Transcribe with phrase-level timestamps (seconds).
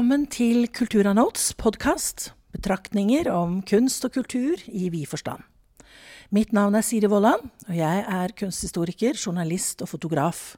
[0.00, 2.30] Velkommen til Kultura Notes podkast.
[2.56, 5.44] Betraktninger om kunst og kultur i vid forstand.
[6.32, 10.56] Mitt navn er Siri Vollan, og jeg er kunsthistoriker, journalist og fotograf.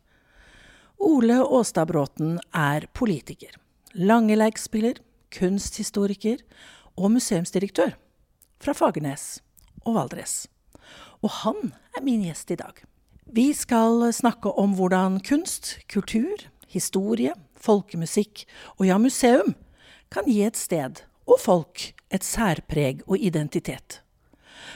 [1.03, 3.59] Ole Åstad Bråten er politiker,
[3.99, 5.03] Langeleik-spiller,
[5.35, 6.39] kunsthistoriker
[6.95, 7.97] og museumsdirektør
[8.63, 9.41] fra Fagernes
[9.83, 10.45] og Valdres.
[11.19, 12.79] Og han er min gjest i dag.
[13.27, 18.45] Vi skal snakke om hvordan kunst, kultur, historie, folkemusikk
[18.79, 19.55] og ja, museum
[20.13, 24.01] kan gi et sted og folk et særpreg og identitet.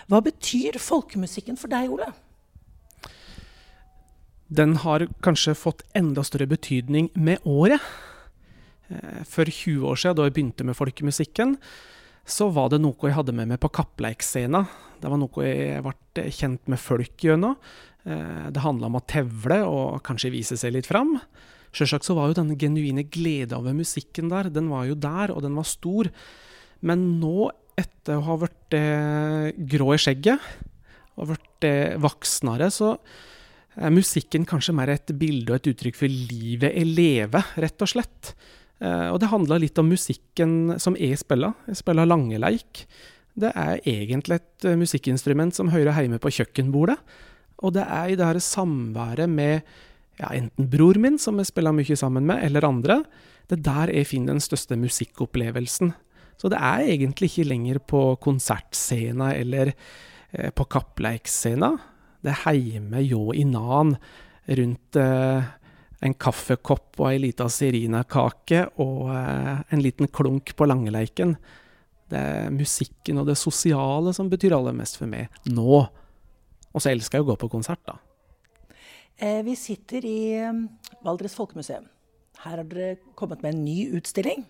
[0.09, 2.13] Hva betyr folkemusikken for deg, Ole?
[4.47, 7.83] Den har kanskje fått enda større betydning med året.
[8.89, 11.57] Eh, for 20 år siden, da jeg begynte med folkemusikken,
[12.27, 14.65] så var det noe jeg hadde med meg på Kappleikscena.
[15.03, 17.59] Det var noe jeg ble kjent med folk gjennom.
[18.07, 21.17] Eh, det handla om å tevle og kanskje vise seg litt fram.
[21.77, 25.45] Sjølsagt så var jo denne genuine glede over musikken der, den var jo der, og
[25.45, 26.09] den var stor.
[26.87, 30.51] Men nå, etter å ha blitt eh, grå i skjegget,
[31.17, 32.95] og blitt eh, voksnere, så
[33.77, 37.93] er musikken kanskje mer et bilde og et uttrykk for livet jeg lever, rett og
[37.93, 38.33] slett.
[38.81, 41.57] Eh, og det handler litt om musikken som jeg spiller.
[41.69, 42.87] Jeg spiller langeleik.
[43.37, 46.97] Det er egentlig et uh, musikkinstrument som hører hjemme på kjøkkenbordet.
[47.65, 49.77] Og det er i det her samværet med
[50.21, 53.03] ja, enten bror min, som jeg spiller mye sammen med, eller andre.
[53.47, 55.93] Det er der jeg finner den største musikkopplevelsen.
[56.37, 61.73] Så det er egentlig ikke lenger på konsertscena eller eh, på kappleikscena.
[62.25, 63.95] Det er heime hjå i nan,
[64.57, 65.53] rundt eh,
[66.07, 71.37] en kaffekopp og ei lita serinakake og eh, en liten klunk på langeleiken.
[72.07, 75.87] Det er musikken og det sosiale som betyr aller mest for meg nå.
[76.77, 77.97] Og så elsker jeg å gå på konsert, da.
[79.17, 80.67] Eh, vi sitter i um,
[81.05, 81.87] Valdres Folkemuseum.
[82.43, 84.45] Her har dere kommet med en ny utstilling.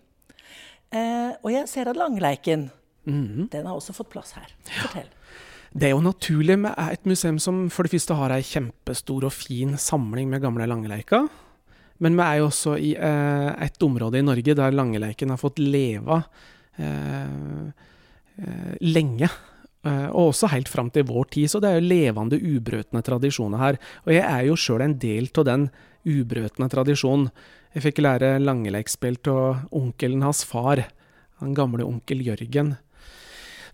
[0.90, 2.68] Eh, og jeg ser at Langleiken
[3.06, 3.48] mm.
[3.52, 4.50] den har også fått plass her.
[4.82, 5.08] Fortell.
[5.76, 9.34] Det er jo naturlig med et museum som for det første har ei kjempestor og
[9.34, 11.26] fin samling med gamle langeleiker.
[12.02, 15.60] Men vi er jo også i eh, et område i Norge der langeleiken har fått
[15.62, 16.20] leve
[16.80, 17.68] eh,
[18.40, 19.30] eh, lenge.
[19.86, 23.62] Eh, og også helt fram til vår tid, så det er jo levende, ubrøtne tradisjoner
[23.62, 23.78] her.
[24.06, 25.68] Og jeg er jo sjøl en del av den
[26.06, 27.30] ubrøtne tradisjonen.
[27.76, 30.86] Jeg fikk lære langeleikspill av onkelen hans far,
[31.42, 32.76] den gamle onkel Jørgen.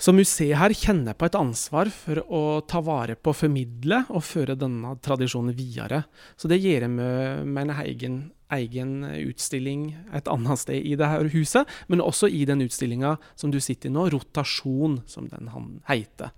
[0.01, 4.57] Så museet her kjenner på et ansvar for å ta vare på, formidle og føre
[4.59, 6.05] denne tradisjonen videre.
[6.37, 8.19] Så det gjør med, med en egen,
[8.53, 13.61] egen, utstilling et annet sted i dette huset, men også i den utstillinga som du
[13.61, 16.33] sitter i nå, 'Rotasjon', som den han heter.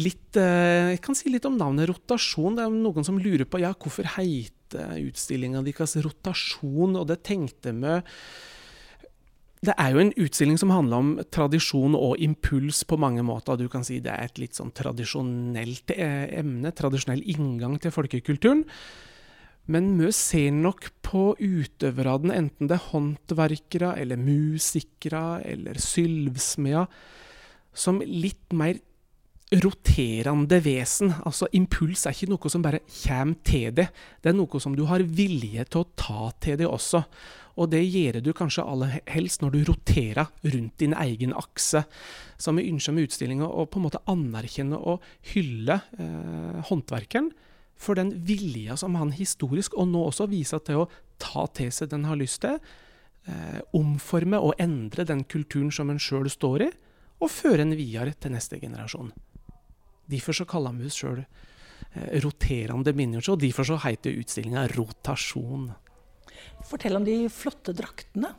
[0.00, 2.56] Litt, eh, jeg kan si litt om navnet rotasjon.
[2.56, 7.74] Det er noen som lurer på ja, hvorfor heter utstillinga deres rotasjon, og det tenkte
[7.74, 7.96] vi
[9.60, 13.58] det er jo en utstilling som handler om tradisjon og impuls på mange måter.
[13.60, 18.64] Du kan si det er et litt sånn tradisjonelt eh, emne, tradisjonell inngang til folkekulturen.
[19.70, 26.88] Men vi ser nok på utøverne, enten det er håndverkere eller musikere eller sylvsmeder,
[27.76, 28.80] som litt mer
[29.50, 31.12] roterende vesen.
[31.26, 33.90] Altså, impuls er ikke noe som bare kommer til deg,
[34.22, 37.02] det er noe som du har vilje til å ta til deg også.
[37.60, 41.82] Og det gjør du kanskje aller helst når du roterer rundt din egen akse.
[42.40, 47.32] Så vi ønsker med utstillinga å på en måte anerkjenne og hylle eh, håndverkeren
[47.80, 50.88] for den vilja som han historisk, og nå også viser til å
[51.20, 52.60] ta til seg den har lyst til,
[53.26, 56.70] eh, omforme og endre den kulturen som en sjøl står i,
[57.20, 59.12] og føre den videre til neste generasjon.
[60.10, 61.22] Derfor så kaller vi oss sjøl
[62.22, 65.70] roterende miniature, og derfor så heter utstillinga Rotasjon.
[66.68, 68.30] Fortell om de flotte draktene.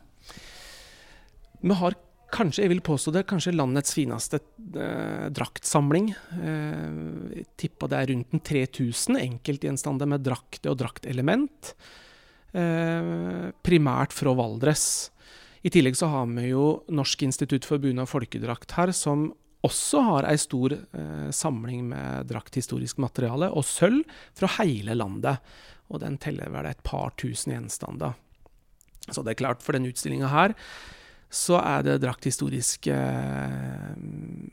[1.62, 1.96] Vi har
[2.32, 6.12] kanskje, jeg vil påstå det, kanskje landets fineste eh, draktsamling.
[6.38, 6.94] Eh,
[7.38, 11.74] jeg tipper det er rundt 3000 enkeltgjenstander med drakter og draktelement.
[12.52, 14.86] Eh, primært fra Valdres.
[15.62, 19.30] I tillegg så har vi jo Norsk institutt for bunad og folkedrakt her, som
[19.66, 24.02] også har ei stor eh, samling med drakthistorisk materiale og sølv
[24.38, 25.38] fra hele landet
[25.92, 28.16] og den teller vel et par tusen gjenstander.
[29.10, 30.54] Så det er klart, for denne utstillinga her,
[31.32, 33.92] så er det drakthistoriske eh,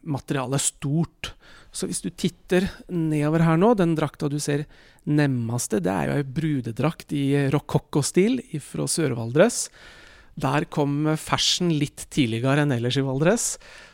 [0.08, 1.34] materialet stort.
[1.76, 4.66] Så hvis du titter nedover her nå, den drakta du ser
[5.10, 9.68] nemmeste, det er jo ei brudedrakt i rokokkostil fra Sør-Valdres.
[10.40, 13.46] Der kom fersen litt tidligere enn ellers i Valdres.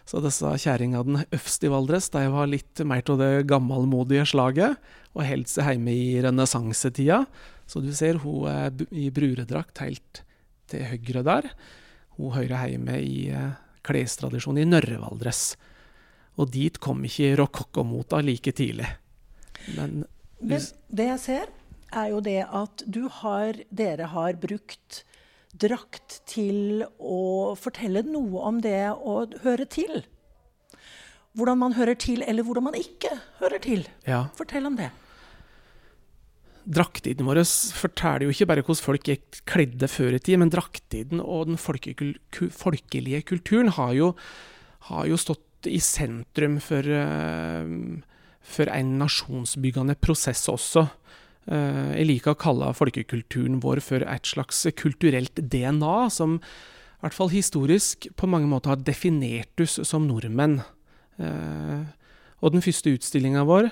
[0.06, 4.78] Så disse den øverst i Valdres de var litt mer av det gammelmodige slaget,
[5.16, 7.24] og holdt seg hjemme i renessansetida.
[7.66, 10.22] Så du ser hun er i bruredrakt helt
[10.70, 11.50] til høyre der.
[12.20, 13.56] Hun hører hjemme i eh,
[13.86, 15.56] klestradisjonen i Nørrevaldress.
[16.38, 18.88] Og dit kom ikke rokokko-mota like tidlig.
[19.76, 20.04] Men,
[20.40, 20.62] Men
[20.92, 21.52] det jeg ser,
[21.96, 22.84] er jo det at
[23.22, 25.04] har, dere har brukt
[25.62, 30.04] drakt til å fortelle noe om det å høre til.
[31.36, 33.12] Hvordan man hører til, eller hvordan man ikke
[33.42, 33.84] hører til.
[34.08, 34.28] Ja.
[34.38, 34.92] Fortell om det.
[36.66, 37.44] Drakttiden vår
[37.78, 41.60] forteller jo ikke bare hvordan folk gikk kledde før i tid, men drakttiden og den
[41.62, 44.14] folkelige kulturen har jo,
[44.90, 47.68] har jo stått i sentrum for, uh,
[48.42, 50.88] for en nasjonsbyggende prosess også.
[51.46, 57.18] Uh, jeg liker å kalle folkekulturen vår for et slags kulturelt DNA, som i hvert
[57.18, 60.62] fall historisk på mange måter har definert oss som nordmenn.
[61.22, 61.86] Uh,
[62.44, 63.70] og den første utstillinga vår,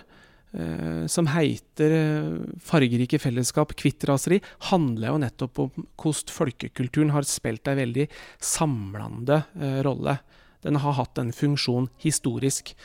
[0.53, 4.37] Eh, som heter eh, 'Fargerike fellesskap kvitt raseri',
[4.69, 8.05] handler jo nettopp om hvordan folkekulturen har spilt en veldig
[8.37, 10.19] samlende eh, rolle.
[10.61, 12.75] Den har hatt en funksjon historisk.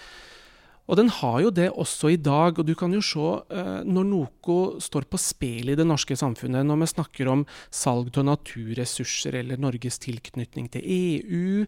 [0.88, 2.56] Og den har jo det også i dag.
[2.56, 3.28] Og du kan jo se
[3.84, 8.24] når noe står på spill i det norske samfunnet, når vi snakker om salg av
[8.30, 11.66] naturressurser eller Norges tilknytning til EU,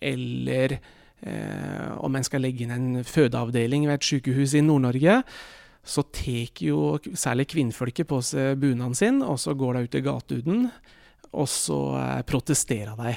[0.00, 0.78] eller
[1.20, 5.20] Eh, om en skal legge inn en fødeavdeling ved et sykehus i Nord-Norge,
[5.84, 10.04] så tar jo særlig kvinnfolket på seg bunaden sin, og så går de ut i
[10.04, 10.70] gateuden,
[11.36, 13.14] og så eh, protesterer de.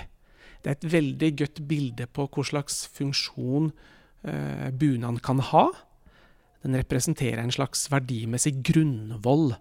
[0.63, 3.89] Det er et veldig godt bilde på hva slags funksjon eh,
[4.23, 5.65] bunaden kan ha.
[6.63, 9.51] Den representerer en slags verdimessig grunnvoll.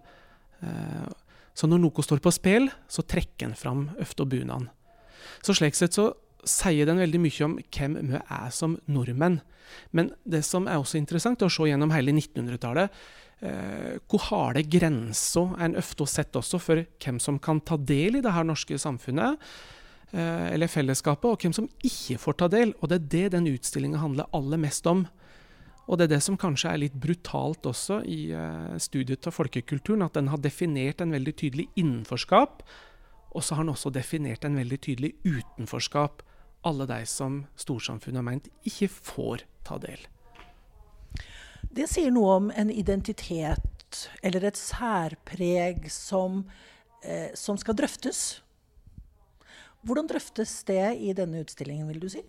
[0.63, 1.07] Eh,
[1.53, 4.69] så når noe står på spill, så trekker en fram ofte bunaden.
[5.43, 6.13] Så slik sett så
[6.47, 9.41] sier den veldig mye om hvem vi er som nordmenn.
[9.95, 13.03] Men det som er også interessant, er å se gjennom hele 1900-tallet
[13.43, 18.23] eh, hvor harde grenser en ofte sett også for hvem som kan ta del i
[18.23, 19.39] det her norske samfunnet, eh,
[20.13, 22.75] eller fellesskapet, og hvem som ikke får ta del.
[22.81, 25.07] Og det er det den utstillinga handler aller mest om.
[25.87, 30.05] Og det er det som kanskje er litt brutalt også i eh, studiet av folkekulturen,
[30.05, 32.63] at den har definert en veldig tydelig innenforskap,
[33.33, 36.23] og så har den også definert en veldig tydelig utenforskap
[36.63, 39.99] alle de som storsamfunnet har meint ikke får ta del.
[41.73, 46.45] Det sier noe om en identitet eller et særpreg som,
[47.03, 48.42] eh, som skal drøftes.
[49.83, 52.23] Hvordan drøftes det i denne utstillingen, vil du si?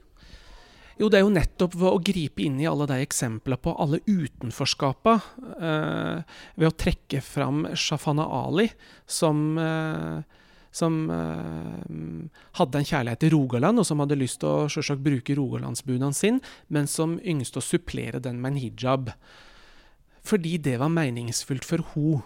[0.98, 3.98] Jo, det er jo nettopp ved å gripe inn i alle de eksemplene på alle
[4.06, 5.14] utenforskapa,
[5.58, 8.68] eh, ved å trekke fram Shafana Ali
[9.10, 10.40] som eh,
[10.74, 16.16] som eh, hadde en kjærlighet til Rogaland, og som hadde lyst til å bruke rogalandsbunaden
[16.16, 19.12] sin, men som yngste å supplere den med en hijab.
[20.26, 22.24] Fordi det var meningsfullt for hun.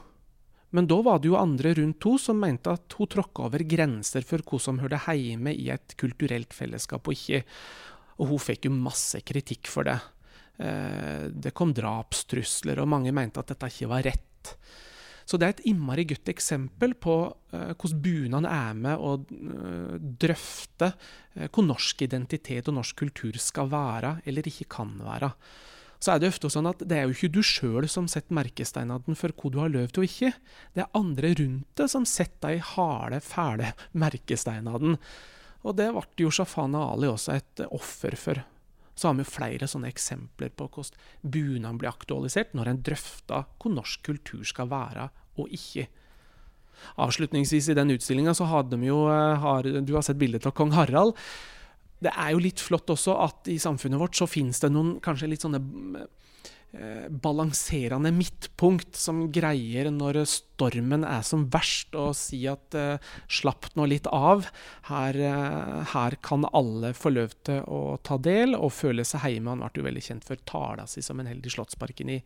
[0.76, 4.26] Men da var det jo andre rundt henne som mente at hun tråkka over grenser
[4.26, 7.42] for hva som hørte hjemme i et kulturelt fellesskap og ikke.
[8.18, 9.96] Og hun fikk jo masse kritikk for det.
[10.58, 14.54] Eh, det kom drapstrusler, og mange mente at dette ikke var rett.
[15.28, 19.98] Så det er et innmari godt eksempel på uh, hvordan bunaden er med å uh,
[20.00, 20.88] drøfte
[21.52, 25.28] hvor norsk identitet og norsk kultur skal være, eller ikke kan være.
[25.98, 29.16] Så er det ofte sånn at det er jo ikke du sjøl som setter merkesteinene
[29.18, 30.30] for hva du har lov og ikke.
[30.76, 34.94] Det er andre rundt deg som setter de harde, fæle merkesteinene.
[35.66, 38.44] Og det ble jo Shafana Ali også et offer for.
[38.98, 43.74] Så har vi flere sånne eksempler på hvordan bunaden blir aktualisert når en drøfter hvor
[43.74, 45.86] norsk kultur skal være og ikke.
[47.02, 50.54] Avslutningsvis i den utstillinga så hadde vi jo eh, har, Du har sett bildet av
[50.54, 51.16] kong Harald.
[52.04, 55.30] Det er jo litt flott også at i samfunnet vårt så finnes det noen kanskje
[55.32, 55.58] litt sånne
[56.78, 63.70] eh, balanserende midtpunkt som greier, når stormen er som verst, å si at eh, slapp
[63.74, 64.46] nå litt av.
[64.92, 69.56] Her, eh, her, kan alle få lov til å ta del og føle seg hjemme.
[69.56, 72.22] Han ble jo veldig kjent for tala si som en heldig Slottsparken i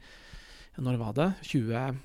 [0.80, 1.32] når var det?
[1.42, 2.00] 20...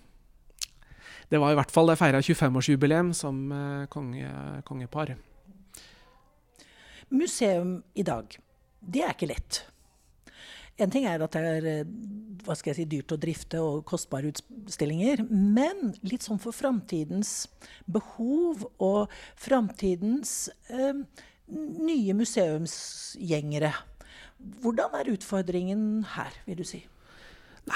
[1.28, 4.32] Det var i hvert fall det feira 25-årsjubileum som eh, konge,
[4.68, 5.16] kongepar.
[7.10, 8.38] Museum i dag,
[8.82, 9.64] det er ikke lett.
[10.78, 11.94] En ting er at det er eh,
[12.46, 15.24] hva skal jeg si, dyrt å drifte og kostbare utstillinger.
[15.28, 17.48] Men litt sånn for framtidens
[17.90, 21.02] behov og framtidens eh,
[21.48, 23.74] nye museumsgjengere.
[24.62, 26.84] Hvordan er utfordringen her, vil du si?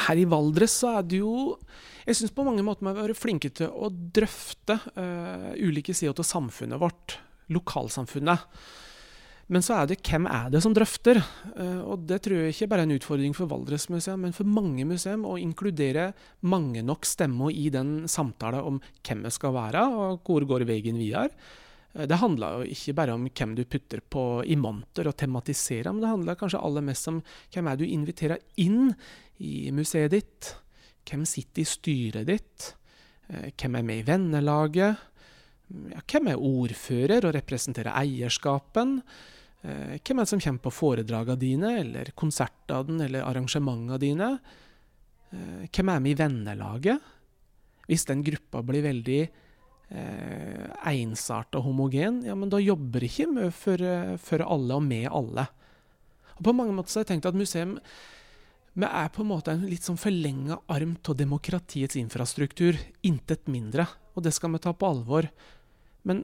[0.05, 1.57] Her i Valdres så er det jo
[2.05, 6.15] Jeg syns på mange måter vi har vært flinke til å drøfte uh, ulike sider
[6.15, 7.17] av samfunnet vårt.
[7.51, 8.45] Lokalsamfunnet.
[9.51, 11.20] Men så er det hvem er det som drøfter?
[11.58, 14.86] Uh, og det tror jeg ikke bare er en utfordring for Valdresmuseet, men for mange
[14.88, 16.13] museum å inkludere
[16.48, 21.00] mange nok stemmer i den samtalen om hvem vi skal være, og hvor går veien
[21.01, 21.27] videre.
[21.93, 25.91] Eh, det handla jo ikke bare om hvem du putter på i monter og tematiserer,
[25.91, 28.93] men det handla kanskje aller mest om hvem er du inviterer inn
[29.43, 30.55] i museet ditt.
[31.08, 32.74] Hvem sitter i styret ditt?
[33.27, 35.08] Eh, hvem er med i vennelaget?
[35.91, 38.99] Ja, hvem er ordfører og representerer eierskapen?
[39.61, 44.33] Eh, hvem er det som kommer på foredragene dine, eller konsertene eller arrangementene dine?
[45.31, 47.11] Hvem er med i vennelaget?
[47.87, 53.55] Hvis den gruppa blir veldig eh, ensarta og homogen, ja, men da jobber ikke med
[53.55, 53.85] for,
[54.19, 55.47] for, alle og med alle.
[56.35, 57.77] Og På mange måter så har jeg tenkt at museum
[58.71, 62.77] vi er på en måte en litt sånn forlenga arm av demokratiets infrastruktur.
[63.03, 63.83] Intet mindre.
[64.15, 65.27] Og det skal vi ta på alvor.
[66.08, 66.24] Men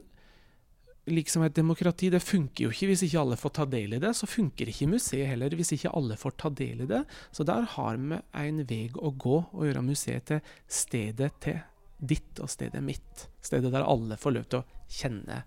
[1.08, 4.12] liksom et demokrati, det funker jo ikke hvis ikke alle får ta del i det.
[4.16, 7.02] Så funker ikke museet heller hvis ikke alle får ta del i det.
[7.32, 11.60] Så der har vi en vei å gå og gjøre museet til stedet til
[11.98, 13.28] ditt og stedet mitt.
[13.42, 15.42] Stedet der alle får lov til å kjenne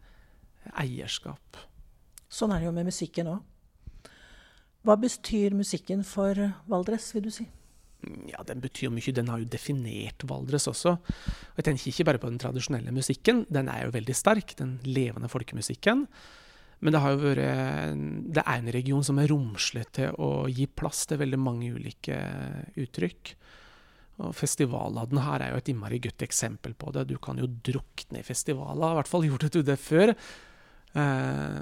[0.78, 1.64] eierskap.
[2.32, 3.42] Sånn er det jo med musikken òg.
[4.82, 6.38] Hva betyr musikken for
[6.70, 7.46] Valdres, vil du si?
[8.32, 9.14] Ja, Den betyr mye.
[9.14, 10.98] Den har jo definert Valdres også.
[10.98, 14.80] Og Jeg tenker ikke bare på den tradisjonelle musikken, den er jo veldig sterk, den
[14.88, 16.08] levende folkemusikken.
[16.82, 17.98] Men det, vært,
[18.34, 22.18] det er en region som er romslig til å gi plass til veldig mange ulike
[22.82, 23.36] uttrykk.
[24.22, 27.08] Og Festivalene her er jo et innmari godt eksempel på det.
[27.10, 30.14] Du kan jo drukne i festivaler, i hvert fall gjorde du det før.
[30.98, 31.62] Eh,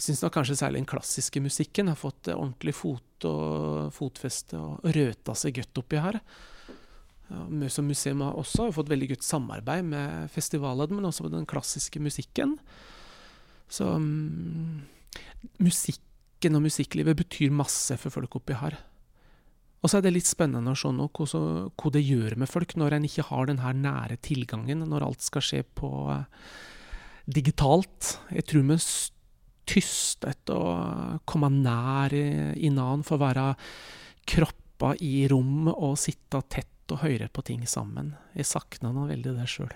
[0.00, 5.34] jeg syns kanskje særlig den klassiske musikken har fått ordentlig fot og fotfeste og røta
[5.36, 6.16] seg godt oppi her.
[7.36, 7.50] Og
[7.84, 12.56] museum har også fått veldig godt samarbeid med festivalene, men også med den klassiske musikken.
[13.68, 14.80] Så um,
[15.60, 18.80] musikken og musikklivet betyr masse for folk oppi her.
[19.84, 22.96] Og så er det litt spennende å se nå hva det gjør med folk når
[22.96, 26.24] en ikke har den her nære tilgangen, når alt skal skje på uh,
[27.28, 28.16] digitalt.
[28.32, 28.82] Jeg tror vi
[29.70, 33.46] tyster og komme nær innan for å være
[34.30, 38.14] kroppa i rom og sitte tett og høre på ting sammen.
[38.34, 39.70] Jeg savner nå veldig det sjøl.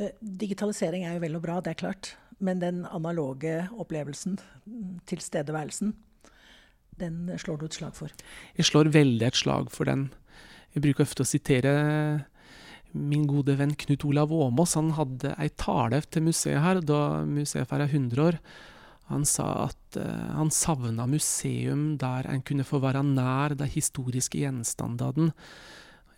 [0.00, 2.14] Eh, digitalisering er jo vel og bra, det er klart.
[2.42, 4.38] Men den analoge opplevelsen,
[5.06, 5.92] tilstedeværelsen,
[6.98, 8.12] den slår du et slag for?
[8.58, 10.08] Jeg slår veldig et slag for den.
[10.72, 11.72] Jeg bruker ofte å sitere
[12.92, 14.76] min gode venn Knut Olav Åmås.
[14.78, 18.38] Han hadde ei tale til museet her da museet feira 100 år.
[19.10, 24.40] Han sa at uh, han savna museum der en kunne få være nær de historiske
[24.40, 25.32] gjenstandene,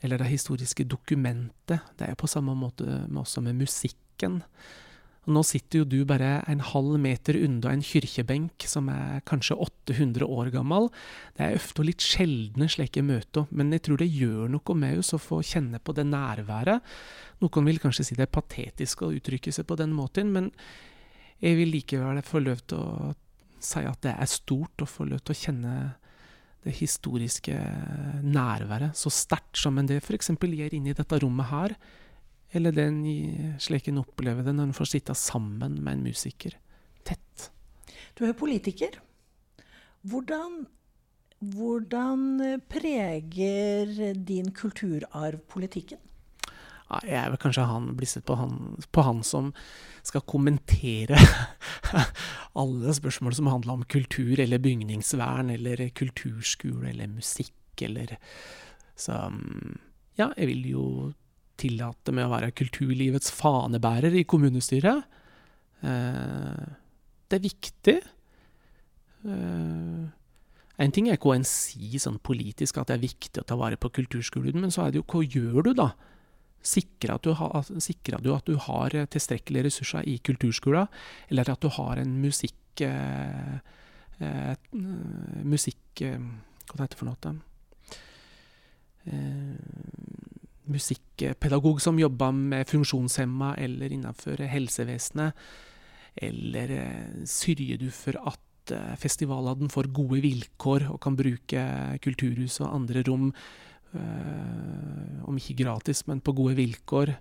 [0.04, 1.80] eller det historiske dokumentet.
[1.96, 4.42] Det er jo på samme måte også med musikken.
[5.24, 9.56] Og nå sitter jo du bare en halv meter unna en kirkebenk som er kanskje
[9.56, 10.90] 800 år gammel.
[11.36, 15.14] Det er ofte litt sjeldne slike møter, men jeg tror det gjør noe med oss
[15.16, 16.84] å få kjenne på det nærværet.
[17.40, 20.52] Noen vil kanskje si det er patetisk å uttrykke seg på den måten, men
[21.40, 23.12] jeg vil likevel få lov til å
[23.64, 25.74] si at det er stort å få lov til å kjenne
[26.64, 27.54] det historiske
[28.24, 30.30] nærværet så sterkt som en det f.eks.
[30.32, 31.74] gjør inni dette rommet her
[32.54, 33.00] eller den
[33.62, 36.56] slik en opplever det når en får sitte sammen med en musiker.
[37.04, 37.50] Tett.
[38.14, 39.00] Du er jo politiker.
[40.04, 40.64] Hvordan,
[41.54, 42.24] hvordan
[42.70, 46.00] preger din kulturarv politikken?
[46.84, 49.50] Ja, jeg er vel kanskje han, blisset på han, på han som
[50.04, 51.16] skal kommentere
[52.60, 58.18] alle spørsmål som handler om kultur eller bygningsvern eller kulturskole eller musikk eller
[58.94, 59.16] Så
[60.18, 60.84] ja, jeg vil jo
[61.60, 65.04] tillate med å være kulturlivets fanebærer i kommunestyret.
[65.84, 66.64] Eh,
[67.30, 67.96] det er viktig.
[69.24, 70.02] Eh,
[70.84, 73.78] en ting er hva en sier sånn politisk, at det er viktig å ta vare
[73.80, 75.92] på kulturskolen, men så er det jo hva gjør du, da?
[76.64, 77.34] Sikrer du,
[78.24, 80.90] du at du har tilstrekkelige ressurser i kulturskolen,
[81.30, 82.58] eller at du har en musikk...
[82.82, 83.58] Eh,
[84.18, 84.54] eh,
[85.44, 87.34] musikk Hva heter det for noe?
[89.04, 89.56] Eh,
[90.70, 95.36] musikkpedagog som jobba med funksjonshemma eller innenfor helsevesenet?
[96.14, 101.64] Eller eh, sørger du for at eh, festivalene får gode vilkår og kan bruke
[102.04, 103.30] kulturhus og andre rom,
[103.98, 107.16] eh, om ikke gratis, men på gode vilkår?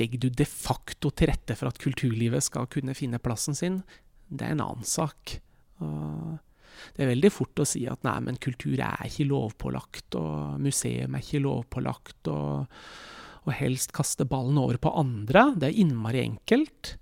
[0.00, 3.82] Legger du de facto til rette for at kulturlivet skal kunne finne plassen sin?
[4.26, 5.36] Det er en annen sak.
[5.84, 6.38] Og
[6.96, 11.16] det er veldig fort å si at nei, men kultur er ikke lovpålagt, og museum
[11.16, 12.82] er ikke lovpålagt, og,
[13.46, 15.50] og helst kaste ballen over på andre.
[15.56, 16.96] Det er innmari enkelt.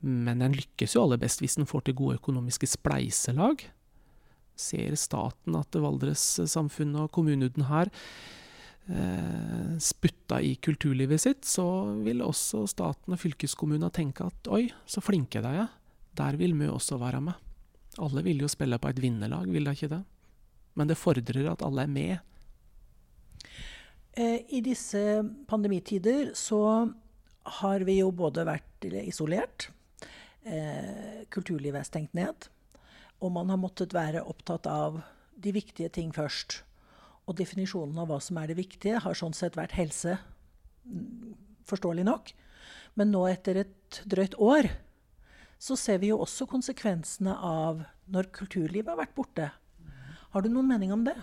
[0.00, 3.66] Men en lykkes jo aller best hvis en får til gode økonomiske spleiselag.
[4.60, 7.90] Ser staten at Valdres-samfunnet og kommunen her
[8.88, 11.66] eh, sputta i kulturlivet sitt, så
[12.04, 15.70] vil også staten og fylkeskommunen tenke at oi, så flinke de er.
[16.16, 17.49] Der vil vi også være med.
[17.98, 20.02] Alle vil jo spille på et vinnerlag, vil da ikke det?
[20.78, 22.18] Men det fordrer at alle er med.
[24.12, 26.62] Eh, I disse pandemitider så
[27.60, 29.70] har vi jo både vært isolert,
[30.44, 32.48] eh, kulturlivet er stengt ned,
[33.20, 35.02] og man har måttet være opptatt av
[35.36, 36.62] de viktige ting først.
[37.26, 40.18] Og definisjonen av hva som er det viktige, har sånn sett vært helse,
[40.86, 41.34] mm,
[41.66, 42.32] forståelig nok.
[42.96, 44.70] Men nå etter et drøyt år
[45.60, 49.50] så ser vi jo også konsekvensene av når kulturlivet har vært borte.
[50.32, 51.18] Har du noen mening om det?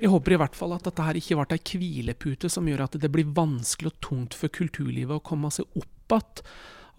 [0.00, 2.96] Jeg håper i hvert fall at dette her ikke ble ei hvilepute som gjør at
[3.02, 6.44] det blir vanskelig og tungt for kulturlivet å komme seg opp igjen.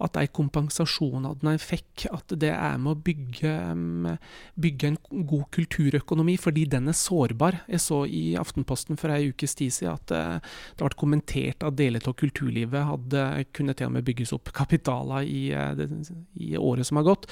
[0.02, 3.54] At de kompensasjonene de fikk, at det er med å bygge,
[4.60, 7.62] bygge, en god kulturøkonomi, fordi den er sårbar.
[7.70, 11.78] Jeg så i Aftenposten for ei ukes tid siden at eh, det ble kommentert at
[11.78, 15.84] deler av kulturlivet hadde kunne til og med bygges opp kapitaler i, eh,
[16.42, 17.30] i året som har gått.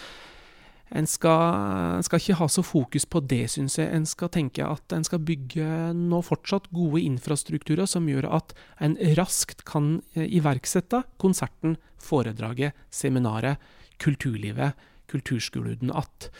[0.90, 3.90] En skal, skal, ikke ha så fokus på det, syns jeg.
[3.94, 8.96] En skal tenke at en skal bygge nå fortsatt gode infrastrukturer som gjør at en
[9.18, 13.62] raskt kan eh, iverksette konserten, foredraget, seminaret,
[14.02, 14.74] kulturlivet,
[15.10, 16.30] kulturskolen att.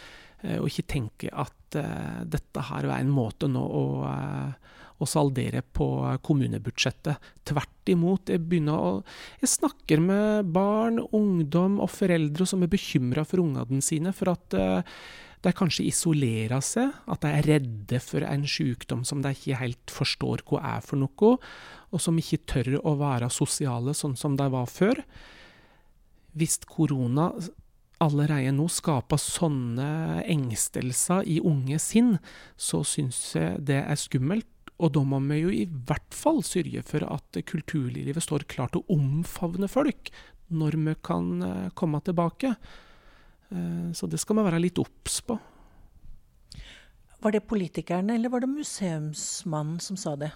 [0.42, 5.09] Eh, og ikke tenke at uh, dette her er en måte nå å uh, å
[5.09, 5.87] saldere på
[6.26, 7.33] kommunebudsjettet.
[7.49, 8.30] Tvert imot.
[8.30, 9.00] Jeg, å,
[9.40, 14.12] jeg snakker med barn, ungdom og foreldre som er bekymra for ungene sine.
[14.16, 15.00] For at uh,
[15.40, 19.95] de kanskje isolerer seg, at de er redde for en sykdom som de ikke helt
[19.95, 21.37] forstår hva er for noe,
[21.90, 25.00] og som ikke tør å være sosiale sånn som de var før.
[26.37, 27.33] Hvis korona
[28.00, 32.14] allerede nå skaper sånne engstelser i unge sinn,
[32.57, 34.47] så syns jeg det er skummelt.
[34.81, 38.85] Og da må vi jo i hvert fall sørge for at kulturlivet står klart til
[38.85, 40.13] å omfavne folk
[40.51, 42.55] når vi kan eh, komme tilbake.
[43.51, 45.38] Eh, så det skal vi være litt obs på.
[47.21, 50.33] Var det politikerne, eller var det museumsmannen som sa det?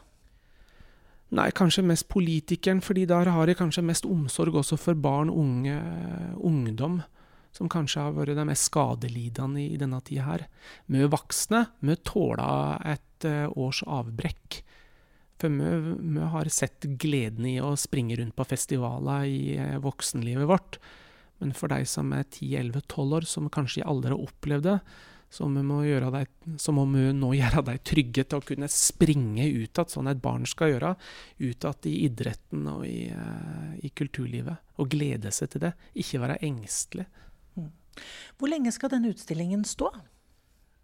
[1.35, 5.79] Nei, kanskje mest politikeren, fordi der har jeg kanskje mest omsorg også for barn, unge,
[6.37, 7.01] ungdom
[7.55, 10.47] som kanskje har vært de mest skadelidende i denne tida her.
[10.91, 13.14] Vi voksne vi tåler et
[13.55, 14.61] års avbrekk.
[15.41, 20.79] For vi, har sett gleden i å springe rundt på festivaler i uh, voksenlivet vårt.
[21.43, 24.79] Men for de som er 10-11-12 år, som kanskje aldri har opplevd det,
[25.35, 26.27] så, må, det,
[26.63, 30.23] så må vi nå gjøre dem trygge til å kunne springe ut igjen, sånn et
[30.23, 30.93] barn skal gjøre.
[31.43, 34.63] Ut igjen i idretten og i, uh, i kulturlivet.
[34.79, 35.75] Og glede seg til det.
[35.99, 37.09] Ikke være engstelig.
[38.39, 39.91] Hvor lenge skal denne utstillingen stå?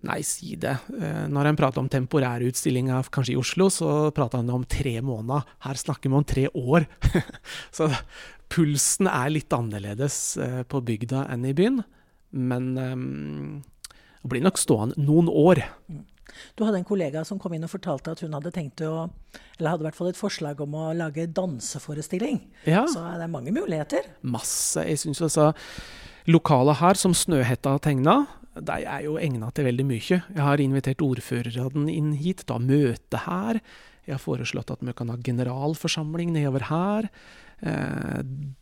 [0.09, 0.79] Nei, si det.
[0.97, 5.45] Eh, når en prater om temporærutstillinga, kanskje i Oslo, så prater en om tre måneder.
[5.67, 6.87] Her snakker vi om tre år.
[7.77, 7.91] så
[8.51, 11.83] pulsen er litt annerledes eh, på bygda enn i byen.
[12.31, 13.61] Men um,
[14.31, 15.63] blir nok stående noen år.
[16.57, 19.09] Du hadde en kollega som kom inn og fortalte at hun hadde tenkt å
[19.59, 22.39] Eller hadde i hvert fall et forslag om å lage danseforestilling.
[22.65, 22.87] Ja.
[22.89, 24.07] Så det er mange muligheter.
[24.23, 24.87] Masse.
[24.87, 25.51] Jeg syns altså
[26.31, 28.23] Lokalet her, som Snøhetta tegna,
[28.67, 30.19] de er jo egna til veldig mye.
[30.21, 33.61] Jeg har invitert ordførerne inn hit å møte her.
[34.07, 37.11] Jeg har foreslått at vi kan ha generalforsamling nedover her.
[37.61, 38.21] Eh,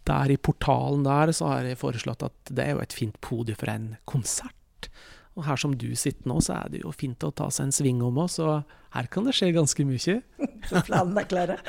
[0.08, 3.58] der i portalen der så har jeg foreslått at det er jo et fint podium
[3.60, 4.90] for en konsert.
[5.38, 7.76] Og her som du sitter nå, så er det jo fint å ta seg en
[7.76, 10.16] sving om oss, og her kan det skje ganske mye.
[10.68, 11.56] Så Planene er klare.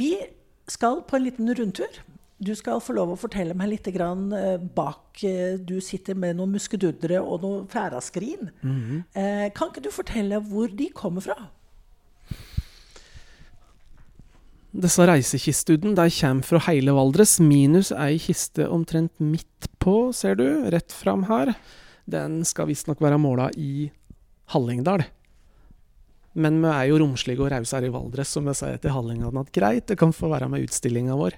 [0.00, 0.12] Vi
[0.70, 1.98] skal på en liten rundtur.
[2.40, 6.54] Du skal få lov å fortelle meg litt eh, bak eh, Du sitter med noen
[6.56, 8.50] muskedudre og noen færaskrin.
[8.62, 9.52] Mm -hmm.
[9.54, 11.50] Kan ikke du fortelle hvor de kommer fra?
[14.70, 20.70] Disse reisekistudene de kommer fra hele Valdres, minus ei kiste omtrent midt på, ser du,
[20.70, 21.54] rett fram her.
[22.06, 23.90] Den skal visstnok være måla i
[24.54, 25.02] Hallingdal.
[26.38, 29.42] Men vi er jo romslige og rause her i Valdres, som jeg sier til hallingene
[29.42, 31.34] at greit, det kan få være med utstillinga vår.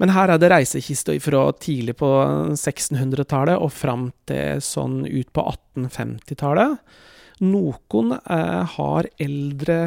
[0.00, 2.08] Men her er det reisekiste fra tidlig på
[2.52, 5.44] 1600-tallet og fram til sånn ut på
[5.76, 6.76] 1850-tallet.
[7.44, 9.78] Noen eh, har eldre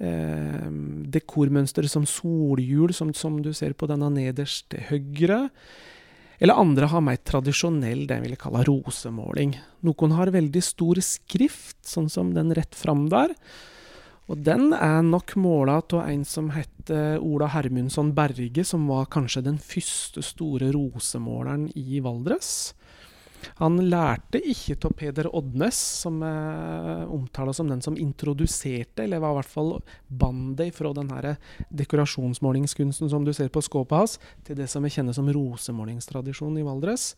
[0.00, 0.68] eh,
[1.16, 5.46] dekormønstre som solhjul, som, som, du ser på denne nederst til høyre.
[6.42, 9.54] Eller andre har mer tradisjonell, det jeg ville kalle rosemåling.
[9.86, 13.36] Noen har veldig stor skrift, sånn som den rett fram der.
[14.30, 19.42] Og den er nok måla av en som heter Ola Hermundsson Berge, som var kanskje
[19.48, 22.72] den første store rosemåleren i Valdres.
[23.58, 29.34] Han lærte ikke av Peder Odnes, som er omtala som den som introduserte, eller var
[29.34, 29.72] i hvert fall
[30.06, 31.10] bandet fra den
[31.82, 36.66] dekorasjonsmålingskunsten som du ser på skåpet hans, til det som vi kjenner som rosemålingstradisjon i
[36.66, 37.12] Valdres.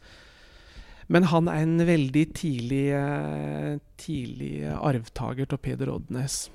[1.12, 6.46] Men han er en veldig tidlig, eh, tidlig arvtaker av Peder Odnes.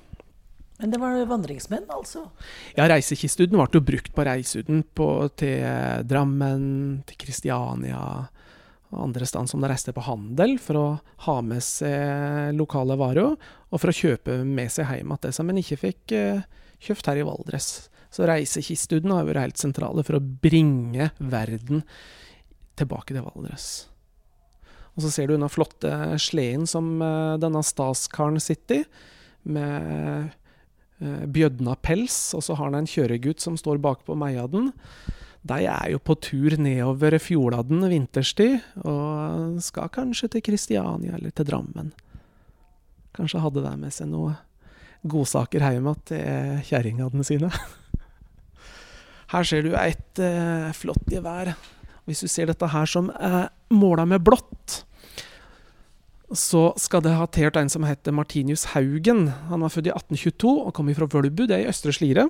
[0.80, 2.24] Men det var vandringsmenn, altså?
[2.76, 4.82] Ja, Reisekistuden ble jo brukt på Reisuden
[5.36, 5.64] til
[6.08, 6.68] Drammen,
[7.08, 8.00] til Kristiania
[8.90, 10.86] og andre steder som de reiste på handel for å
[11.26, 13.36] ha med seg lokale varer,
[13.70, 16.42] og for å kjøpe med seg hjem igjen det som en ikke fikk eh,
[16.82, 17.68] kjøpt her i Valdres.
[18.10, 21.84] Så Reisekistuden har vært helt sentrale for å bringe verden
[22.80, 23.68] tilbake til Valdres.
[24.96, 28.86] Og så ser du denne flotte sleden som eh, denne staskaren sitter i,
[29.40, 30.34] med
[31.00, 34.70] bjødna pels, og så har han en kjøregutt som står bakpå meiaden.
[35.40, 41.48] De er jo på tur nedover Fjordadden vinterstid, og skal kanskje til Kristiania eller til
[41.48, 41.94] Drammen.
[43.16, 44.36] Kanskje hadde de med seg noen
[45.08, 47.48] godsaker hjem igjen til kjerringene sine.
[49.32, 51.54] Her ser du et uh, flott gevær.
[52.08, 54.80] Hvis du ser dette her som er måla med blått,
[56.36, 59.28] så skal det ha tilhørt en som heter Martinius Haugen.
[59.50, 62.28] Han var født i 1822 og kom fra Vølbu, det er i Østre Slidre.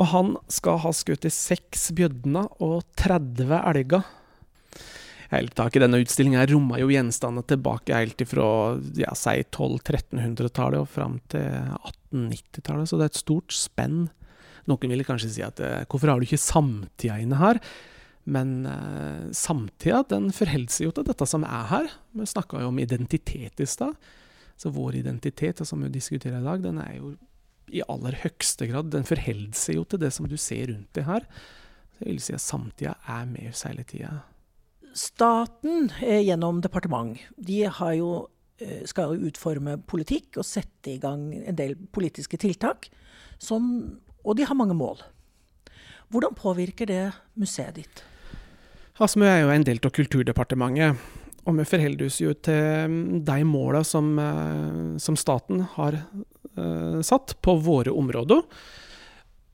[0.00, 4.06] Og han skal ha skutt i seks bjødner og 30 elger.
[5.30, 8.46] Helt tak i denne utstillinga romma jo gjenstander tilbake helt fra
[8.98, 11.44] ja, si 1200-1300-tallet og fram til
[12.10, 14.08] 1890-tallet, så det er et stort spenn.
[14.70, 17.60] Noen ville kanskje si at eh, hvorfor har du ikke samtida inne her?
[18.30, 21.90] Men eh, samtida den forholder seg jo til dette som er her.
[22.14, 23.96] Vi snakka jo om identitet i stad.
[24.60, 27.14] Så vår identitet, som vi diskuterer i dag, den er jo
[27.70, 31.06] i aller høyeste grad Den forholder seg jo til det som du ser rundt deg
[31.08, 31.26] her.
[31.94, 34.12] Så jeg vil si at samtida er med oss hele tida.
[34.96, 37.62] Staten eh, gjennom departement, de
[37.96, 38.10] jo,
[38.58, 42.90] eh, skal jo utforme politikk og sette i gang en del politiske tiltak.
[43.40, 43.70] Som,
[44.22, 45.00] og de har mange mål.
[46.10, 47.04] Hvordan påvirker det
[47.38, 48.04] museet ditt?
[49.00, 50.98] Asmø er jo en del av Kulturdepartementet,
[51.48, 57.00] og vi forholder oss jo til mm, de måla som, eh, som, staten har uh,
[57.00, 58.44] satt på våre områder.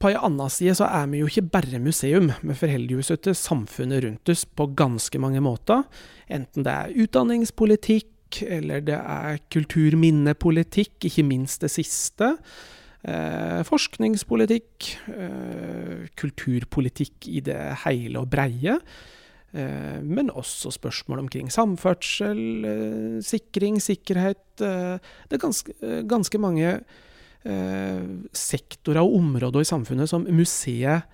[0.03, 3.39] På ei anna side så er vi jo ikke bare museum, vi forholder oss til
[3.39, 5.87] samfunnet rundt oss på ganske mange måter.
[6.27, 12.35] Enten det er utdanningspolitikk, eller det er kulturminnepolitikk, ikke minst det siste.
[13.07, 18.81] Eh, forskningspolitikk, eh, kulturpolitikk i det hele og breie.
[19.55, 24.61] Eh, men også spørsmål omkring samferdsel, eh, sikring, sikkerhet.
[24.61, 25.73] Eh, det er ganske,
[26.07, 26.81] ganske mange
[28.35, 31.05] sektorer og områder i samfunnet som museet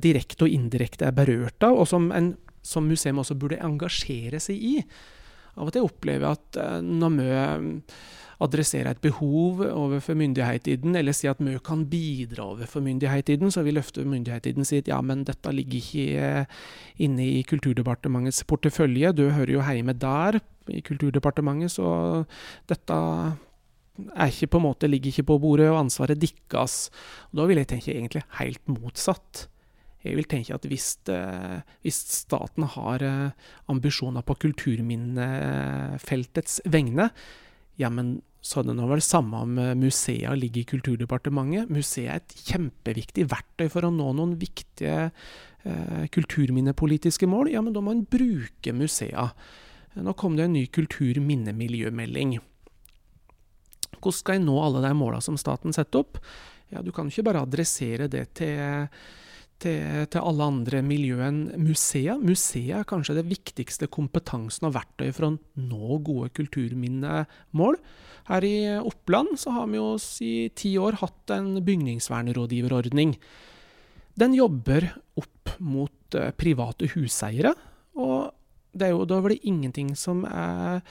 [0.00, 2.30] direkte og indirekte er berørt av, og som, en,
[2.64, 4.78] som museum også burde engasjere seg i.
[5.60, 7.28] Av og til opplever jeg at når vi
[8.42, 13.78] adressere et behov overfor myndighetene, eller si at vi kan bidra overfor myndighetene, så vil
[13.78, 16.46] løfte myndighetene at ja, men dette ligger ikke
[17.06, 21.88] inne i Kulturdepartementets portefølje, du hører jo hjemme der, i Kulturdepartementet, så
[22.68, 22.96] dette
[24.12, 26.90] er ikke på måte, ligger ikke på bordet, og ansvaret dikkes.
[27.32, 29.46] Da vil jeg tenke egentlig helt motsatt.
[30.06, 33.30] Jeg vil tenke at hvis, eh, hvis staten har eh,
[33.72, 37.06] ambisjoner på kulturminnefeltets vegne,
[37.80, 41.70] ja, men så er det samme om museet ligger i Kulturdepartementet.
[41.72, 45.08] Museet er et kjempeviktig verktøy for å nå noen viktige
[45.66, 47.50] eh, kulturminnepolitiske mål.
[47.50, 49.48] Ja, men da må en bruke museet.
[49.96, 52.36] Nå kom det en ny kulturminnemiljømelding.
[53.96, 56.20] Hvordan skal en nå alle de målene som staten setter opp?
[56.70, 58.86] Ja, Du kan ikke bare adressere det til
[59.62, 62.20] til, til, alle andre miljø enn museer.
[62.20, 67.80] Museet er kanskje det viktigste kompetansen og verktøyet for å nå gode kulturminnemål.
[68.30, 69.90] Her i Oppland så har vi jo
[70.26, 73.14] i ti år hatt en bygningsvernrådgiverordning.
[74.16, 74.88] Den jobber
[75.20, 77.52] opp mot uh, private huseiere,
[77.96, 78.32] og
[78.76, 80.82] det er jo da vel ingenting som er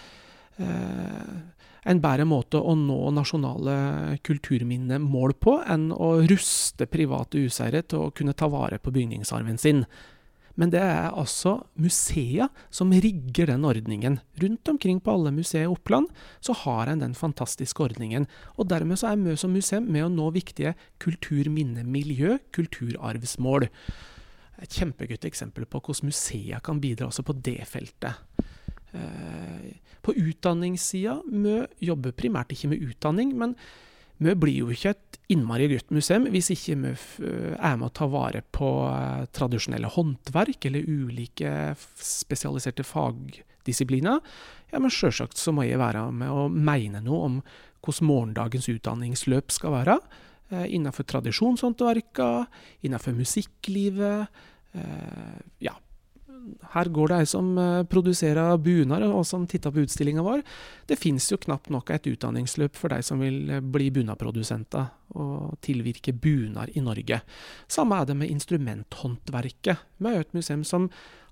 [0.60, 8.12] en bedre måte å nå nasjonale kulturminnemål på enn å ruste private huseiere til å
[8.16, 9.86] kunne ta vare på bygningsarven sin.
[10.56, 14.22] Men det er altså museet som rigger den ordningen.
[14.40, 16.08] Rundt omkring på alle museer i Oppland
[16.40, 18.28] så har en den fantastiske ordningen.
[18.56, 23.68] Og dermed så er Mø som museum med å nå viktige kulturminnemiljø, kulturarvsmål.
[24.64, 28.24] Et kjempegodt eksempel på hvordan museet kan bidra også på det feltet.
[28.96, 29.74] Eh,
[30.06, 33.56] på utdanningssida Mø jobber primært ikke med utdanning, men
[34.22, 36.94] vi blir jo ikke et innmari godt museum hvis ikke Mø
[37.58, 41.52] er med å ta vare på eh, tradisjonelle håndverk eller ulike
[42.00, 44.22] spesialiserte fagdisipliner.
[44.72, 47.42] Ja, men sjølsagt så må jeg være med å mene noe om
[47.86, 49.98] hvordan morgendagens utdanningsløp skal være.
[50.54, 52.46] Eh, innenfor tradisjonshåndverka,
[52.86, 54.44] innenfor musikklivet.
[54.78, 55.76] Eh, ja,
[56.76, 60.44] her går det ei som eh, produserer bunader, og som titter på utstillinga vår.
[60.90, 65.56] Det fins jo knapt nok et utdanningsløp for de som vil eh, bli bunadprodusenter og
[65.66, 67.22] tilvirke bunader i Norge.
[67.72, 69.86] Samme er det med instrumenthåndverket.
[69.98, 70.90] Vi har et museum som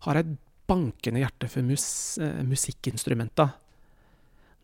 [0.07, 0.33] har et
[0.69, 1.85] bankende hjerte for mus
[2.21, 3.53] eh, musikkinstrumenter.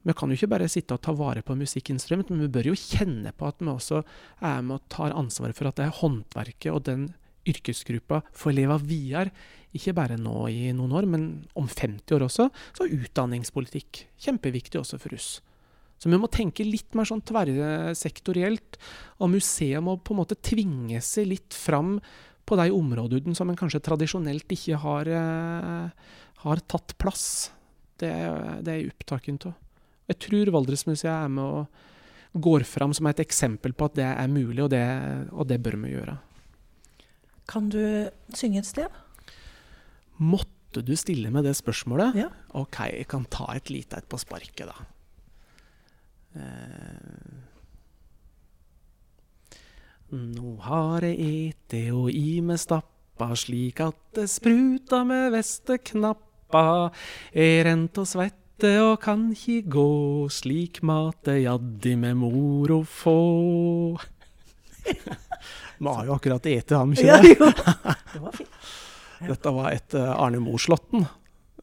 [0.07, 2.77] Vi kan jo ikke bare sitte og ta vare på musikkinstrument, men vi bør jo
[2.79, 3.99] kjenne på at vi også
[4.39, 7.09] er med og tar ansvaret for at det er håndverket og den
[7.47, 9.31] yrkesgruppa får leve videre
[9.75, 14.79] ikke bare nå i noen år, men om 50 år også, så er utdanningspolitikk kjempeviktig
[14.81, 15.29] også for oss.
[15.99, 18.79] Så vi må tenke litt mer sånn tverrsektorielt,
[19.19, 21.97] og museet må på en måte tvinge seg litt fram
[22.49, 26.13] på de områdene som en kanskje tradisjonelt ikke har, eh,
[26.45, 27.51] har tatt plass.
[27.99, 28.09] Det,
[28.63, 29.53] det er opptatt av.
[30.09, 34.31] Jeg tror Valdresmuseet er med og går fram som et eksempel på at det er
[34.31, 34.85] mulig, og det,
[35.29, 36.15] og det bør vi gjøre.
[37.49, 37.81] Kan du
[38.37, 39.01] synge et sted?
[40.21, 42.17] Måtte du stille med det spørsmålet?
[42.19, 42.29] Ja.
[42.59, 44.75] OK, jeg kan ta et lite et på sparket, da.
[46.37, 47.47] Eh.
[50.09, 56.89] Nå har jeg ete og i meg stappa, slik at det spruta med vesteknappa.
[57.33, 59.89] Jeg rent og svette og kan ikke gå,
[60.33, 63.19] slik mat er jaddi med mor å få.
[65.79, 67.39] Vi har jo akkurat ete, ham, ikke Ja, det?
[68.19, 68.49] var fint.
[69.29, 71.01] Dette var et eh, Arne Morslåtten,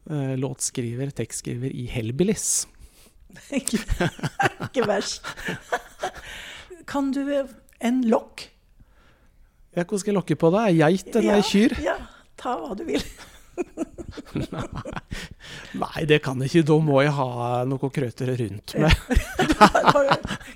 [0.09, 2.65] eh, låtskriver, tekstskriver i Hellbillies.
[3.53, 3.77] Ikke,
[4.65, 5.21] ikke verst.
[6.89, 7.21] Kan du
[7.85, 8.47] en lokk?
[9.75, 10.61] Ja, hvordan skal jeg lokke på da?
[10.73, 11.75] Geit eller kyr?
[11.83, 11.97] Ja,
[12.39, 13.03] ta hva du vil.
[15.83, 16.65] Nei, det kan jeg ikke.
[16.71, 17.27] Da må jeg ha
[17.69, 18.93] noe krøtere rundt meg.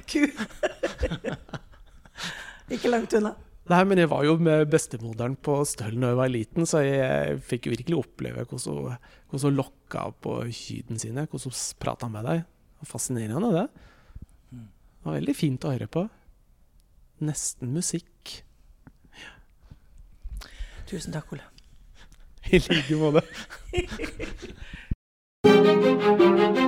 [0.09, 0.21] Ku.
[2.71, 3.35] Ikke langt unna.
[3.71, 7.37] Nei, men jeg var jo med bestemoderen på Stølen da jeg var liten, så jeg
[7.45, 8.97] fikk jo virkelig oppleve hvordan
[9.31, 11.27] hun, lokka på kyrne sine.
[11.29, 12.43] Hvordan hun prata med deg.
[12.89, 13.67] Fascinerende, det.
[14.49, 16.07] Det var veldig fint å høre på.
[17.21, 18.41] Nesten musikk.
[20.89, 21.45] Tusen takk, Ole.
[22.51, 23.21] I like måte.